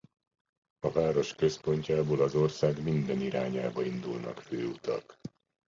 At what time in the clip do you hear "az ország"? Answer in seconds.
2.21-2.83